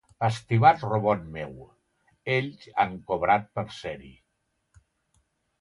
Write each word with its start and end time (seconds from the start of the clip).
Estimat 0.27 0.85
robot 0.85 1.27
meu, 1.35 1.51
ells 2.37 2.65
han 2.85 2.97
cobrat 3.13 3.47
per 3.59 3.69
ser-hi. 3.81 4.11